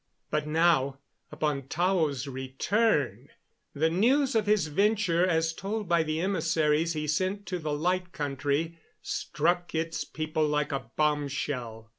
But 0.31 0.47
now, 0.47 0.97
upon 1.31 1.67
Tao's 1.67 2.25
return, 2.25 3.29
the 3.75 3.91
news 3.91 4.33
of 4.33 4.47
his 4.47 4.65
venture, 4.65 5.23
as 5.27 5.53
told 5.53 5.87
by 5.87 6.01
the 6.01 6.19
emissaries 6.21 6.93
he 6.93 7.05
sent 7.07 7.45
to 7.45 7.59
the 7.59 7.71
Light 7.71 8.11
Country, 8.11 8.79
struck 9.03 9.75
its 9.75 10.03
people 10.03 10.47
like 10.47 10.71
a 10.71 10.89
bombshell. 10.95 11.87